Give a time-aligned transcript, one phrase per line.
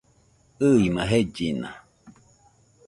[0.69, 1.69] ɨɨma jellina